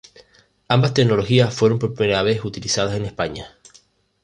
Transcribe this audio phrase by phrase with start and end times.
[0.67, 3.55] Ambas tecnologías fueron por primera vez utilizadas en España.